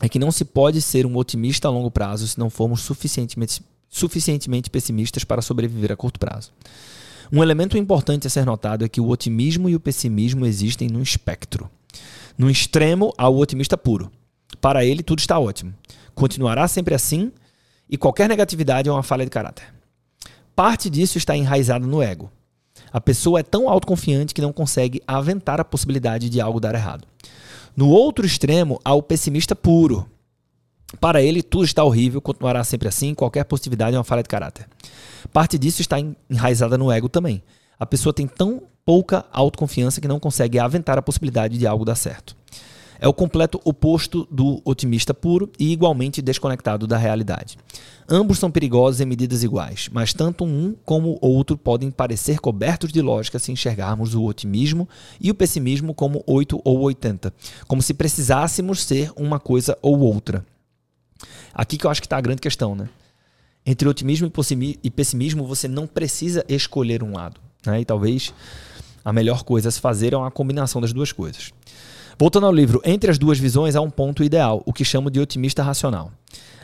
é 0.00 0.08
que 0.08 0.18
não 0.18 0.32
se 0.32 0.44
pode 0.44 0.82
ser 0.82 1.06
um 1.06 1.16
otimista 1.16 1.68
a 1.68 1.70
longo 1.70 1.88
prazo 1.88 2.26
se 2.26 2.36
não 2.36 2.50
formos 2.50 2.80
suficientemente, 2.80 3.62
suficientemente 3.88 4.68
pessimistas 4.68 5.22
para 5.22 5.40
sobreviver 5.40 5.92
a 5.92 5.96
curto 5.96 6.18
prazo. 6.18 6.50
Um 7.32 7.44
elemento 7.44 7.78
importante 7.78 8.26
a 8.26 8.30
ser 8.30 8.44
notado 8.44 8.84
é 8.84 8.88
que 8.88 9.00
o 9.00 9.08
otimismo 9.08 9.68
e 9.68 9.76
o 9.76 9.80
pessimismo 9.80 10.46
existem 10.46 10.88
num 10.88 11.00
espectro. 11.00 11.70
No 12.36 12.50
extremo, 12.50 13.14
há 13.16 13.28
o 13.28 13.38
otimista 13.38 13.78
puro. 13.78 14.10
Para 14.60 14.84
ele, 14.84 15.04
tudo 15.04 15.20
está 15.20 15.38
ótimo. 15.38 15.72
Continuará 16.20 16.68
sempre 16.68 16.94
assim 16.94 17.32
e 17.88 17.96
qualquer 17.96 18.28
negatividade 18.28 18.90
é 18.90 18.92
uma 18.92 19.02
falha 19.02 19.24
de 19.24 19.30
caráter. 19.30 19.64
Parte 20.54 20.90
disso 20.90 21.16
está 21.16 21.34
enraizada 21.34 21.86
no 21.86 22.02
ego. 22.02 22.30
A 22.92 23.00
pessoa 23.00 23.40
é 23.40 23.42
tão 23.42 23.70
autoconfiante 23.70 24.34
que 24.34 24.42
não 24.42 24.52
consegue 24.52 25.02
aventar 25.06 25.58
a 25.58 25.64
possibilidade 25.64 26.28
de 26.28 26.38
algo 26.38 26.60
dar 26.60 26.74
errado. 26.74 27.08
No 27.74 27.88
outro 27.88 28.26
extremo, 28.26 28.78
há 28.84 28.92
o 28.92 29.02
pessimista 29.02 29.56
puro. 29.56 30.06
Para 31.00 31.22
ele, 31.22 31.42
tudo 31.42 31.64
está 31.64 31.82
horrível, 31.84 32.20
continuará 32.20 32.62
sempre 32.64 32.86
assim, 32.86 33.14
qualquer 33.14 33.44
positividade 33.44 33.96
é 33.96 33.98
uma 33.98 34.04
falha 34.04 34.22
de 34.22 34.28
caráter. 34.28 34.68
Parte 35.32 35.58
disso 35.58 35.80
está 35.80 35.96
enraizada 36.28 36.76
no 36.76 36.92
ego 36.92 37.08
também. 37.08 37.42
A 37.78 37.86
pessoa 37.86 38.12
tem 38.12 38.26
tão 38.26 38.64
pouca 38.84 39.24
autoconfiança 39.32 40.02
que 40.02 40.08
não 40.08 40.20
consegue 40.20 40.58
aventar 40.58 40.98
a 40.98 41.02
possibilidade 41.02 41.56
de 41.56 41.66
algo 41.66 41.82
dar 41.82 41.94
certo. 41.94 42.36
É 43.02 43.08
o 43.08 43.14
completo 43.14 43.58
oposto 43.64 44.28
do 44.30 44.60
otimista 44.62 45.14
puro 45.14 45.50
e 45.58 45.72
igualmente 45.72 46.20
desconectado 46.20 46.86
da 46.86 46.98
realidade. 46.98 47.56
Ambos 48.06 48.38
são 48.38 48.50
perigosos 48.50 49.00
em 49.00 49.06
medidas 49.06 49.42
iguais, 49.42 49.88
mas 49.90 50.12
tanto 50.12 50.44
um 50.44 50.76
como 50.84 51.18
o 51.22 51.28
outro 51.28 51.56
podem 51.56 51.90
parecer 51.90 52.38
cobertos 52.40 52.92
de 52.92 53.00
lógica 53.00 53.38
se 53.38 53.50
enxergarmos 53.50 54.14
o 54.14 54.24
otimismo 54.24 54.86
e 55.18 55.30
o 55.30 55.34
pessimismo 55.34 55.94
como 55.94 56.22
8 56.26 56.60
ou 56.62 56.80
80, 56.80 57.32
como 57.66 57.80
se 57.80 57.94
precisássemos 57.94 58.84
ser 58.84 59.10
uma 59.16 59.40
coisa 59.40 59.78
ou 59.80 59.98
outra. 60.00 60.44
Aqui 61.54 61.78
que 61.78 61.86
eu 61.86 61.90
acho 61.90 62.02
que 62.02 62.06
está 62.06 62.18
a 62.18 62.20
grande 62.20 62.42
questão, 62.42 62.74
né? 62.74 62.88
Entre 63.64 63.88
otimismo 63.88 64.30
e 64.82 64.90
pessimismo, 64.90 65.46
você 65.46 65.68
não 65.68 65.86
precisa 65.86 66.44
escolher 66.48 67.02
um 67.02 67.14
lado. 67.14 67.40
Né? 67.64 67.80
E 67.80 67.84
talvez 67.84 68.32
a 69.04 69.12
melhor 69.12 69.42
coisa 69.42 69.68
a 69.68 69.72
se 69.72 69.80
fazer 69.80 70.12
é 70.12 70.16
uma 70.16 70.30
combinação 70.30 70.80
das 70.80 70.92
duas 70.92 71.12
coisas. 71.12 71.52
Voltando 72.20 72.44
ao 72.44 72.52
livro, 72.52 72.82
entre 72.84 73.10
as 73.10 73.16
duas 73.16 73.38
visões 73.38 73.74
há 73.74 73.80
um 73.80 73.88
ponto 73.88 74.22
ideal, 74.22 74.62
o 74.66 74.74
que 74.74 74.84
chamo 74.84 75.10
de 75.10 75.18
otimista 75.18 75.62
racional. 75.62 76.12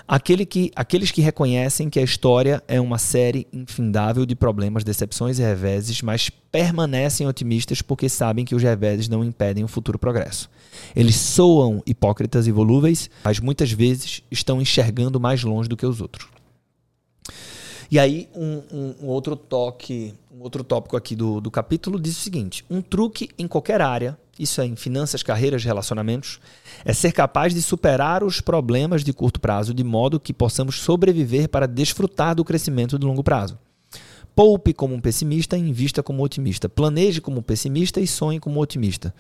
Aquele 0.07 0.45
que, 0.45 0.71
aqueles 0.77 1.11
que 1.11 1.23
reconhecem 1.23 1.89
que 1.89 1.99
a 1.99 2.03
história 2.03 2.63
é 2.69 2.79
uma 2.79 2.99
série 2.99 3.47
infindável 3.51 4.27
de 4.27 4.37
problemas, 4.37 4.85
decepções 4.85 5.39
e 5.39 5.43
reveses, 5.43 6.03
mas 6.03 6.29
permanecem 6.29 7.27
otimistas 7.27 7.81
porque 7.81 8.07
sabem 8.07 8.45
que 8.45 8.55
os 8.55 8.63
reveses 8.63 9.09
não 9.09 9.25
impedem 9.25 9.65
o 9.65 9.69
futuro 9.69 9.99
progresso. 9.99 10.51
Eles 10.95 11.17
soam 11.17 11.83
hipócritas 11.87 12.47
e 12.47 12.53
volúveis, 12.53 13.09
mas 13.25 13.41
muitas 13.41 13.73
vezes 13.73 14.23
estão 14.31 14.61
enxergando 14.61 15.19
mais 15.19 15.43
longe 15.43 15.71
do 15.71 15.77
que 15.77 15.87
os 15.87 16.03
outros. 16.03 16.29
E 17.91 17.99
aí, 17.99 18.29
um, 18.35 18.63
um, 18.73 18.95
um, 19.03 19.07
outro 19.07 19.37
toque, 19.37 20.13
um 20.37 20.43
outro 20.43 20.63
tópico 20.63 20.99
aqui 20.99 21.17
do, 21.17 21.41
do 21.41 21.51
capítulo 21.51 21.99
diz 21.99 22.19
o 22.19 22.21
seguinte: 22.21 22.63
um 22.69 22.83
truque 22.83 23.31
em 23.39 23.49
qualquer 23.49 23.81
área, 23.81 24.19
isso 24.39 24.61
é 24.61 24.67
em 24.67 24.77
finanças, 24.77 25.23
carreiras, 25.23 25.65
relacionamentos, 25.65 26.39
é 26.85 26.93
ser 26.93 27.13
capaz 27.13 27.55
de 27.55 27.63
superar 27.63 28.23
os 28.23 28.43
problemas 28.43 29.03
de 29.03 29.15
curto 29.15 29.41
prazo 29.41 29.73
de 29.73 29.83
modo 29.83 30.21
que 30.21 30.35
possamos 30.35 30.79
sobreviver 30.79 31.49
para 31.49 31.67
desfrutar 31.67 32.35
do 32.35 32.45
crescimento 32.45 32.99
de 32.99 33.07
longo 33.07 33.25
prazo. 33.25 33.59
Poupe 34.35 34.75
como 34.75 34.95
um 34.95 35.01
pessimista 35.01 35.57
invista 35.57 36.03
como 36.03 36.23
otimista. 36.23 36.69
Planeje 36.69 37.23
como 37.23 37.41
pessimista 37.41 37.99
e 37.99 38.07
sonhe 38.07 38.39
como 38.39 38.61
otimista. 38.61 39.15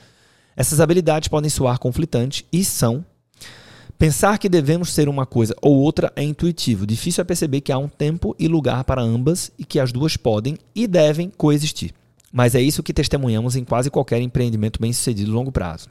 Essas 0.54 0.80
habilidades 0.80 1.28
podem 1.28 1.48
soar 1.48 1.78
conflitantes 1.78 2.44
e 2.52 2.62
são, 2.62 3.02
Pensar 3.98 4.38
que 4.38 4.48
devemos 4.48 4.92
ser 4.92 5.08
uma 5.08 5.24
coisa 5.24 5.56
ou 5.62 5.74
outra 5.76 6.12
é 6.14 6.22
intuitivo. 6.22 6.86
Difícil 6.86 7.22
é 7.22 7.24
perceber 7.24 7.62
que 7.62 7.72
há 7.72 7.78
um 7.78 7.88
tempo 7.88 8.36
e 8.38 8.46
lugar 8.46 8.84
para 8.84 9.00
ambas 9.00 9.50
e 9.58 9.64
que 9.64 9.80
as 9.80 9.90
duas 9.90 10.18
podem 10.18 10.58
e 10.74 10.86
devem 10.86 11.32
coexistir. 11.34 11.94
Mas 12.30 12.54
é 12.54 12.60
isso 12.60 12.82
que 12.82 12.92
testemunhamos 12.92 13.56
em 13.56 13.64
quase 13.64 13.90
qualquer 13.90 14.20
empreendimento 14.20 14.78
bem-sucedido 14.78 15.32
a 15.32 15.34
longo 15.34 15.50
prazo. 15.50 15.88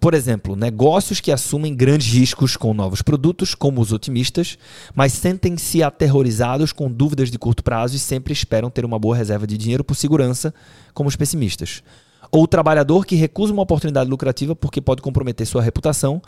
Por 0.00 0.14
exemplo, 0.14 0.56
negócios 0.56 1.20
que 1.20 1.30
assumem 1.30 1.76
grandes 1.76 2.12
riscos 2.12 2.56
com 2.56 2.74
novos 2.74 3.02
produtos, 3.02 3.54
como 3.54 3.80
os 3.80 3.92
otimistas, 3.92 4.58
mas 4.92 5.12
sentem-se 5.12 5.80
aterrorizados 5.80 6.72
com 6.72 6.90
dúvidas 6.90 7.30
de 7.30 7.38
curto 7.38 7.62
prazo 7.62 7.94
e 7.94 8.00
sempre 8.00 8.32
esperam 8.32 8.68
ter 8.68 8.84
uma 8.84 8.98
boa 8.98 9.16
reserva 9.16 9.46
de 9.46 9.56
dinheiro 9.56 9.84
por 9.84 9.94
segurança, 9.94 10.52
como 10.92 11.08
os 11.08 11.14
pessimistas. 11.14 11.84
Ou 12.32 12.42
o 12.42 12.48
trabalhador 12.48 13.06
que 13.06 13.14
recusa 13.14 13.52
uma 13.52 13.62
oportunidade 13.62 14.10
lucrativa 14.10 14.56
porque 14.56 14.80
pode 14.80 15.02
comprometer 15.02 15.46
sua 15.46 15.62
reputação, 15.62 16.20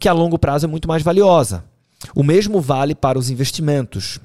que 0.00 0.08
a 0.08 0.12
longo 0.14 0.38
prazo 0.38 0.64
é 0.64 0.68
muito 0.68 0.88
mais 0.88 1.02
valiosa. 1.02 1.62
O 2.14 2.22
mesmo 2.22 2.58
vale 2.58 2.94
para 2.94 3.18
os 3.18 3.28
investimentos. 3.28 4.18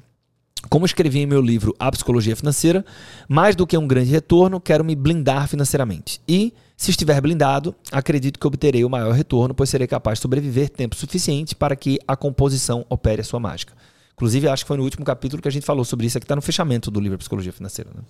Como 0.70 0.86
escrevi 0.86 1.20
em 1.20 1.26
meu 1.26 1.40
livro 1.40 1.76
A 1.78 1.92
Psicologia 1.92 2.34
Financeira, 2.34 2.84
mais 3.28 3.54
do 3.54 3.66
que 3.66 3.76
um 3.76 3.86
grande 3.86 4.10
retorno, 4.10 4.58
quero 4.58 4.82
me 4.82 4.96
blindar 4.96 5.46
financeiramente. 5.46 6.18
E, 6.26 6.52
se 6.76 6.90
estiver 6.90 7.20
blindado, 7.20 7.74
acredito 7.92 8.40
que 8.40 8.46
obterei 8.46 8.84
o 8.84 8.90
maior 8.90 9.12
retorno, 9.12 9.54
pois 9.54 9.68
serei 9.68 9.86
capaz 9.86 10.18
de 10.18 10.22
sobreviver 10.22 10.70
tempo 10.70 10.96
suficiente 10.96 11.54
para 11.54 11.76
que 11.76 11.98
a 12.08 12.16
composição 12.16 12.84
opere 12.88 13.20
a 13.20 13.24
sua 13.24 13.38
mágica. 13.38 13.74
Inclusive, 14.14 14.48
acho 14.48 14.64
que 14.64 14.68
foi 14.68 14.78
no 14.78 14.82
último 14.82 15.04
capítulo 15.04 15.42
que 15.42 15.48
a 15.48 15.52
gente 15.52 15.66
falou 15.66 15.84
sobre 15.84 16.06
isso, 16.06 16.16
aqui 16.16 16.24
está 16.24 16.34
no 16.34 16.42
fechamento 16.42 16.90
do 16.90 16.98
livro 16.98 17.18
Psicologia 17.18 17.52
Financeira. 17.52 17.90
Né? 17.94 18.00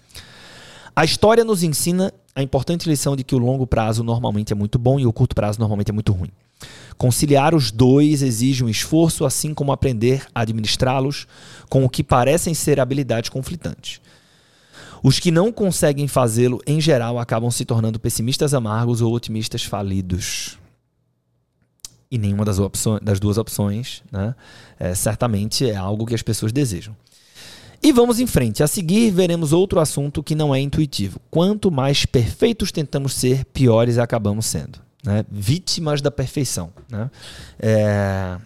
A 0.94 1.04
história 1.04 1.44
nos 1.44 1.64
ensina 1.64 2.12
a 2.32 2.42
importante 2.42 2.88
lição 2.88 3.16
de 3.16 3.24
que 3.24 3.34
o 3.34 3.38
longo 3.38 3.66
prazo 3.66 4.04
normalmente 4.04 4.52
é 4.52 4.56
muito 4.56 4.78
bom 4.78 5.00
e 5.00 5.04
o 5.04 5.12
curto 5.12 5.34
prazo 5.34 5.58
normalmente 5.58 5.90
é 5.90 5.92
muito 5.92 6.12
ruim. 6.12 6.30
Conciliar 6.96 7.54
os 7.54 7.70
dois 7.70 8.22
exige 8.22 8.64
um 8.64 8.68
esforço, 8.68 9.26
assim 9.26 9.52
como 9.52 9.72
aprender 9.72 10.26
a 10.34 10.40
administrá-los 10.40 11.26
com 11.68 11.84
o 11.84 11.90
que 11.90 12.02
parecem 12.02 12.54
ser 12.54 12.80
habilidades 12.80 13.28
conflitantes. 13.28 14.00
Os 15.02 15.20
que 15.20 15.30
não 15.30 15.52
conseguem 15.52 16.08
fazê-lo, 16.08 16.60
em 16.66 16.80
geral, 16.80 17.18
acabam 17.18 17.50
se 17.50 17.64
tornando 17.64 18.00
pessimistas 18.00 18.54
amargos 18.54 19.02
ou 19.02 19.12
otimistas 19.12 19.62
falidos. 19.62 20.58
E 22.10 22.16
nenhuma 22.16 22.44
das, 22.44 22.58
opções, 22.58 23.00
das 23.02 23.20
duas 23.20 23.36
opções, 23.36 24.02
né, 24.10 24.34
é, 24.78 24.94
certamente, 24.94 25.68
é 25.68 25.76
algo 25.76 26.06
que 26.06 26.14
as 26.14 26.22
pessoas 26.22 26.50
desejam. 26.50 26.96
E 27.82 27.92
vamos 27.92 28.18
em 28.18 28.26
frente. 28.26 28.62
A 28.62 28.66
seguir, 28.66 29.10
veremos 29.10 29.52
outro 29.52 29.80
assunto 29.80 30.22
que 30.22 30.34
não 30.34 30.54
é 30.54 30.60
intuitivo. 30.60 31.20
Quanto 31.30 31.70
mais 31.70 32.06
perfeitos 32.06 32.72
tentamos 32.72 33.12
ser, 33.12 33.44
piores 33.44 33.98
acabamos 33.98 34.46
sendo 34.46 34.85
né? 35.06 35.24
Vítimas 35.30 36.02
da 36.02 36.10
Perfeição. 36.10 36.72
Né? 36.90 37.10
É... 37.58 38.36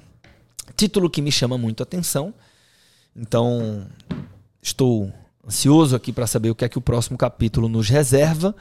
Título 0.77 1.11
que 1.11 1.23
me 1.23 1.33
chama 1.33 1.59
muito 1.59 1.83
a 1.83 1.85
atenção. 1.85 2.33
Então, 3.17 3.87
estou 4.63 5.13
ansioso 5.47 5.97
aqui 5.97 6.13
para 6.13 6.27
saber 6.27 6.51
o 6.51 6.55
que 6.55 6.65
é 6.65 6.69
que 6.69 6.79
o 6.79 6.83
próximo 6.83 7.19
capítulo 7.19 7.69
nos 7.69 7.89
reserva, 7.89 8.55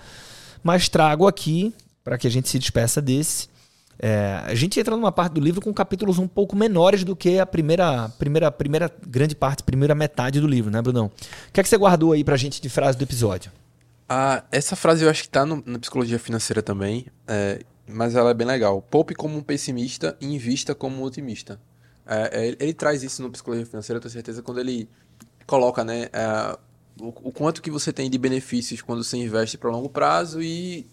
mas 0.64 0.90
trago 0.90 1.28
aqui, 1.28 1.74
para 2.04 2.18
que 2.18 2.26
a 2.26 2.32
gente 2.32 2.50
se 2.50 2.58
despeça 2.58 3.02
desse, 3.02 3.48
é, 4.02 4.42
a 4.46 4.56
gente 4.56 4.80
entra 4.80 4.96
numa 4.96 5.12
parte 5.12 5.34
do 5.34 5.42
livro 5.42 5.60
com 5.62 5.74
capítulos 5.74 6.18
um 6.18 6.28
pouco 6.28 6.56
menores 6.56 7.04
do 7.04 7.16
que 7.16 7.38
a 7.38 7.46
primeira, 7.46 8.08
primeira, 8.18 8.50
primeira 8.50 8.92
grande 9.06 9.36
parte, 9.36 9.62
primeira 9.62 9.94
metade 9.94 10.40
do 10.40 10.48
livro, 10.48 10.72
né, 10.72 10.82
Brunão? 10.82 11.08
O 11.08 11.52
que 11.52 11.60
é 11.60 11.64
que 11.64 11.68
você 11.68 11.78
guardou 11.78 12.14
aí 12.14 12.24
para 12.24 12.36
a 12.36 12.38
gente 12.38 12.62
de 12.62 12.70
frase 12.70 12.98
do 12.98 13.04
episódio? 13.04 13.52
Ah, 14.08 14.44
essa 14.52 14.76
frase 14.76 15.04
eu 15.04 15.10
acho 15.10 15.22
que 15.22 15.28
está 15.28 15.46
na 15.46 15.78
psicologia 15.78 16.18
financeira 16.18 16.64
também. 16.64 17.06
É, 17.28 17.62
mas 17.92 18.16
ela 18.16 18.32
é 18.32 18.34
bem 18.34 18.48
legal. 18.48 18.82
Poupe 18.82 19.16
como 19.16 19.38
um 19.38 19.42
pessimista 19.42 20.18
e 20.22 20.28
invista 20.28 20.76
como 20.76 21.02
um 21.02 21.04
otimista. 21.04 21.60
É, 22.06 22.48
é, 22.48 22.48
ele 22.60 22.74
traz 22.74 23.04
isso 23.04 23.22
no 23.22 23.30
Psicologia 23.30 23.66
Financeira, 23.66 23.98
eu 23.98 24.02
tenho 24.02 24.12
certeza, 24.12 24.42
quando 24.42 24.60
ele 24.60 24.90
coloca 25.46 25.84
né, 25.84 26.10
é, 26.14 26.58
o, 27.00 27.08
o, 27.08 27.32
quanto 27.32 27.62
que 27.62 27.70
você 27.70 27.94
tem 27.94 28.10
de 28.10 28.18
benefícios 28.18 28.82
quando 28.82 29.04
você 29.04 29.18
investe 29.18 29.58
para 29.58 29.70
longo 29.70 29.90
prazo 29.90 30.42
e 30.42 30.88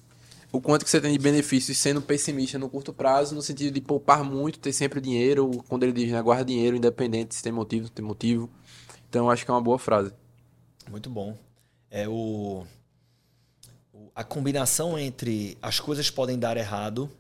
o 0.53 0.61
quanto 0.61 0.85
que 0.85 0.91
você 0.91 1.01
tem 1.01 1.13
de 1.13 1.19
benefícios 1.19 1.77
sendo 1.79 2.01
pessimista 2.01 2.59
no 2.59 2.69
curto 2.69 2.93
prazo, 2.93 3.35
no 3.35 3.43
sentido 3.43 3.73
de 3.73 3.81
poupar 3.81 4.25
muito, 4.25 4.59
ter 4.59 4.73
sempre 4.73 5.01
dinheiro, 5.01 5.51
quando 5.69 5.83
ele 5.83 5.93
diz, 5.93 6.11
né, 6.11 6.21
guarda 6.23 6.45
dinheiro, 6.45 6.77
independente 6.77 7.35
se 7.35 7.43
tem 7.43 7.53
motivo, 7.53 7.87
se 7.87 7.93
tem 7.93 8.05
motivo. 8.05 8.51
Então, 9.09 9.31
acho 9.31 9.45
que 9.45 9.51
é 9.51 9.55
uma 9.55 9.61
boa 9.61 9.79
frase. 9.79 10.13
Muito 10.91 11.11
bom. 11.11 11.37
É 11.91 12.09
o 12.09 12.65
a 14.15 14.25
combinação 14.25 14.99
entre 14.99 15.59
as 15.61 15.79
coisas 15.79 16.11
podem 16.11 16.39
dar 16.39 16.57
errado, 16.57 17.11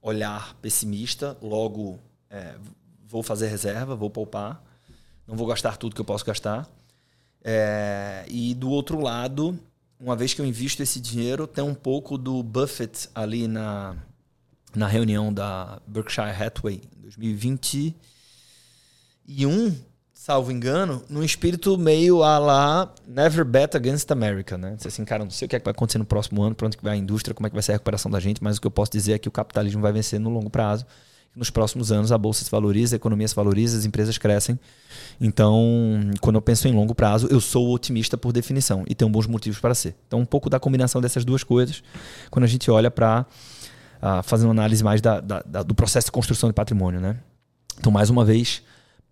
olhar 0.00 0.54
pessimista, 0.62 1.36
logo 1.42 1.98
é, 2.30 2.54
vou 3.06 3.22
fazer 3.22 3.48
reserva, 3.48 3.94
vou 3.94 4.10
poupar, 4.10 4.62
não 5.26 5.36
vou 5.36 5.46
gastar 5.46 5.76
tudo 5.76 5.94
que 5.94 6.00
eu 6.00 6.04
posso 6.04 6.24
gastar. 6.24 6.68
É, 7.44 8.24
e 8.28 8.54
do 8.54 8.70
outro 8.70 9.00
lado, 9.00 9.58
uma 9.98 10.16
vez 10.16 10.34
que 10.34 10.40
eu 10.40 10.46
invisto 10.46 10.82
esse 10.82 11.00
dinheiro, 11.00 11.46
tem 11.46 11.62
um 11.62 11.74
pouco 11.74 12.16
do 12.16 12.42
Buffett 12.42 13.08
ali 13.14 13.46
na, 13.46 13.96
na 14.74 14.86
reunião 14.86 15.32
da 15.32 15.80
Berkshire 15.86 16.30
Hathaway 16.30 16.80
em 16.96 17.00
2021 17.02 19.91
salvo 20.24 20.52
engano, 20.52 21.02
num 21.10 21.24
espírito 21.24 21.76
meio 21.76 22.22
a 22.22 22.38
lá 22.38 22.94
Never 23.08 23.44
Bet 23.44 23.76
Against 23.76 24.08
America, 24.12 24.56
né? 24.56 24.76
Você 24.78 24.86
assim, 24.86 25.04
cara, 25.04 25.24
não 25.24 25.32
sei 25.32 25.46
o 25.46 25.48
que, 25.48 25.56
é 25.56 25.58
que 25.58 25.64
vai 25.64 25.72
acontecer 25.72 25.98
no 25.98 26.04
próximo 26.04 26.40
ano, 26.44 26.54
para 26.54 26.68
onde 26.68 26.76
que 26.76 26.84
vai 26.84 26.94
a 26.94 26.96
indústria, 26.96 27.34
como 27.34 27.48
é 27.48 27.50
que 27.50 27.56
vai 27.56 27.62
ser 27.62 27.72
a 27.72 27.74
recuperação 27.74 28.08
da 28.08 28.20
gente, 28.20 28.40
mas 28.40 28.56
o 28.56 28.60
que 28.60 28.66
eu 28.68 28.70
posso 28.70 28.92
dizer 28.92 29.14
é 29.14 29.18
que 29.18 29.26
o 29.26 29.32
capitalismo 29.32 29.82
vai 29.82 29.90
vencer 29.92 30.20
no 30.20 30.30
longo 30.30 30.48
prazo. 30.48 30.86
Nos 31.34 31.50
próximos 31.50 31.90
anos 31.90 32.12
a 32.12 32.18
bolsa 32.18 32.44
se 32.44 32.50
valoriza, 32.52 32.94
a 32.94 32.98
economia 32.98 33.26
se 33.26 33.34
valoriza, 33.34 33.76
as 33.76 33.84
empresas 33.84 34.16
crescem. 34.16 34.60
Então, 35.20 35.58
quando 36.20 36.36
eu 36.36 36.42
penso 36.42 36.68
em 36.68 36.72
longo 36.72 36.94
prazo, 36.94 37.26
eu 37.28 37.40
sou 37.40 37.74
otimista 37.74 38.16
por 38.16 38.32
definição 38.32 38.84
e 38.86 38.94
tenho 38.94 39.10
bons 39.10 39.26
motivos 39.26 39.58
para 39.58 39.74
ser. 39.74 39.96
Então, 40.06 40.20
um 40.20 40.24
pouco 40.24 40.48
da 40.48 40.60
combinação 40.60 41.00
dessas 41.00 41.24
duas 41.24 41.42
coisas, 41.42 41.82
quando 42.30 42.44
a 42.44 42.48
gente 42.48 42.70
olha 42.70 42.92
para 42.92 43.26
uh, 44.00 44.22
fazer 44.22 44.44
uma 44.44 44.52
análise 44.52 44.84
mais 44.84 45.00
da, 45.00 45.18
da, 45.18 45.42
da, 45.42 45.62
do 45.64 45.74
processo 45.74 46.06
de 46.06 46.12
construção 46.12 46.48
de 46.48 46.54
patrimônio, 46.54 47.00
né? 47.00 47.16
Então, 47.76 47.90
mais 47.90 48.08
uma 48.08 48.24
vez, 48.24 48.62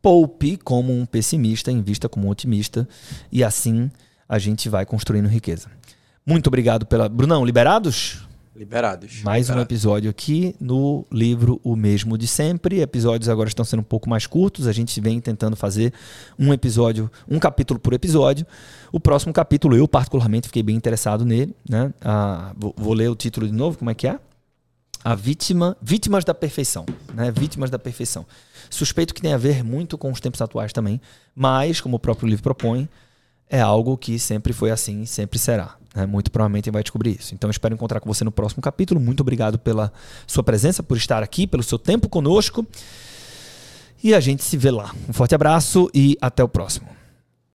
poupe 0.02 0.57
como 0.57 0.92
um 0.92 1.04
pessimista, 1.04 1.71
invista 1.71 2.09
como 2.09 2.26
um 2.26 2.30
otimista, 2.30 2.88
e 3.30 3.45
assim 3.45 3.90
a 4.28 4.38
gente 4.38 4.69
vai 4.69 4.87
construindo 4.87 5.26
riqueza. 5.26 5.69
Muito 6.25 6.47
obrigado 6.47 6.87
pela. 6.87 7.09
Brunão, 7.09 7.45
liberados? 7.45 8.28
Liberados. 8.54 9.23
Mais 9.23 9.47
liberados. 9.47 9.57
um 9.57 9.61
episódio 9.62 10.11
aqui 10.11 10.54
no 10.61 11.07
livro 11.11 11.61
O 11.64 11.75
Mesmo 11.75 12.19
de 12.19 12.26
Sempre. 12.26 12.80
Episódios 12.80 13.28
agora 13.28 13.49
estão 13.49 13.64
sendo 13.64 13.80
um 13.80 13.85
pouco 13.85 14.09
mais 14.09 14.26
curtos. 14.26 14.66
A 14.66 14.73
gente 14.73 15.00
vem 15.00 15.19
tentando 15.19 15.57
fazer 15.57 15.92
um 16.38 16.52
episódio, 16.52 17.11
um 17.28 17.38
capítulo 17.38 17.80
por 17.80 17.95
episódio. 17.95 18.47
O 18.92 19.00
próximo 19.00 19.33
capítulo, 19.33 19.76
eu 19.76 19.88
particularmente 19.88 20.49
fiquei 20.49 20.62
bem 20.62 20.76
interessado 20.76 21.25
nele. 21.25 21.54
Né? 21.69 21.92
Ah, 22.02 22.52
vou, 22.57 22.75
vou 22.76 22.92
ler 22.92 23.09
o 23.09 23.16
título 23.16 23.47
de 23.47 23.52
novo, 23.52 23.78
como 23.78 23.90
é 23.90 23.95
que 23.95 24.07
é? 24.07 24.19
A 25.02 25.14
vítima, 25.14 25.76
vítimas 25.80 26.25
da 26.25 26.35
perfeição, 26.35 26.85
né? 27.14 27.30
Vítimas 27.30 27.71
da 27.71 27.78
perfeição. 27.78 28.26
Suspeito 28.69 29.14
que 29.14 29.23
tem 29.23 29.33
a 29.33 29.38
ver 29.38 29.64
muito 29.64 29.97
com 29.97 30.11
os 30.12 30.21
tempos 30.21 30.42
atuais 30.42 30.73
também, 30.73 31.00
mas 31.35 31.80
como 31.80 31.97
o 31.97 31.99
próprio 31.99 32.28
livro 32.28 32.42
propõe, 32.42 32.88
é 33.49 33.61
algo 33.61 33.97
que 33.97 34.19
sempre 34.19 34.52
foi 34.52 34.71
assim, 34.71 35.07
sempre 35.07 35.38
será. 35.38 35.76
Né? 35.95 36.07
Muito 36.07 36.30
provavelmente 36.30 36.71
vai 36.71 36.83
descobrir 36.83 37.19
isso. 37.19 37.35
Então 37.35 37.50
espero 37.50 37.75
encontrar 37.75 38.00
com 38.00 38.12
você 38.12 38.23
no 38.25 38.30
próximo 38.30 38.62
capítulo. 38.62 39.00
Muito 39.00 39.21
obrigado 39.21 39.59
pela 39.59 39.92
sua 40.26 40.45
presença, 40.45 40.83
por 40.83 40.97
estar 40.97 41.23
aqui, 41.23 41.47
pelo 41.47 41.62
seu 41.62 41.78
tempo 41.78 42.09
conosco. 42.09 42.66
E 44.02 44.14
a 44.14 44.21
gente 44.21 44.45
se 44.45 44.57
vê 44.57 44.71
lá. 44.71 44.95
Um 45.09 45.12
forte 45.12 45.35
abraço 45.35 45.90
e 45.92 46.16
até 46.21 46.45
o 46.45 46.49
próximo. 46.49 47.00